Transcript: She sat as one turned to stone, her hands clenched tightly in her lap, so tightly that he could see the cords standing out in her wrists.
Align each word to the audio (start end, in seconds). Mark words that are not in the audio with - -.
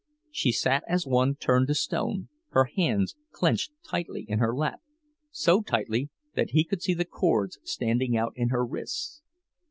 She 0.31 0.51
sat 0.51 0.83
as 0.87 1.05
one 1.05 1.35
turned 1.35 1.67
to 1.67 1.75
stone, 1.75 2.29
her 2.49 2.63
hands 2.75 3.15
clenched 3.29 3.71
tightly 3.87 4.25
in 4.27 4.39
her 4.39 4.55
lap, 4.55 4.81
so 5.29 5.61
tightly 5.61 6.09
that 6.33 6.49
he 6.53 6.63
could 6.63 6.81
see 6.81 6.95
the 6.95 7.05
cords 7.05 7.59
standing 7.63 8.17
out 8.17 8.33
in 8.35 8.49
her 8.49 8.65
wrists. 8.65 9.21